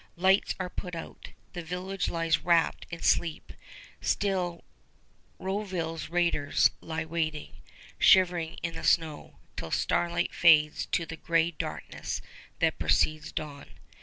Lights 0.15 0.55
are 0.59 0.71
put 0.71 0.95
out. 0.95 1.29
The 1.53 1.61
village 1.61 2.09
lies 2.09 2.39
wrapped 2.43 2.87
in 2.89 3.03
sleep. 3.03 3.53
Still 4.01 4.63
Rouville's 5.39 6.09
raiders 6.09 6.71
lie 6.81 7.05
waiting, 7.05 7.57
shivering 7.99 8.57
in 8.63 8.73
the 8.73 8.83
snow, 8.83 9.37
till 9.55 9.69
starlight 9.69 10.33
fades 10.33 10.87
to 10.87 11.05
the 11.05 11.17
gray 11.17 11.51
darkness 11.51 12.19
that 12.57 12.79
precedes 12.79 13.31
dawn. 13.31 13.69